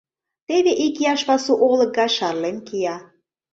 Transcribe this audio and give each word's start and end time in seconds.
Теве 0.47 0.73
икияш 0.85 1.21
пасу 1.27 1.53
олык 1.69 1.91
гай 1.97 2.09
шарлен 2.17 2.57
кия. 2.67 2.95